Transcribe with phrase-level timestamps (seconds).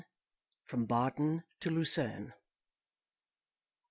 [0.65, 2.33] From Baden to Lucerne.